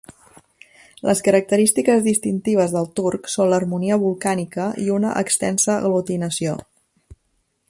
Les 1.07 1.21
característiques 1.27 2.01
distintives 2.07 2.73
del 2.77 2.89
turc 3.01 3.31
són 3.35 3.53
l'harmonia 3.53 4.01
vocàlica 4.07 4.69
i 4.89 4.91
una 4.99 5.15
extensa 5.25 5.81
aglutinació. 5.81 6.61